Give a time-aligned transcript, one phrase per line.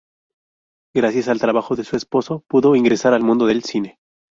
[0.95, 3.99] Gracias al trabajo de su esposo, pudo ingresar al mundo del cine.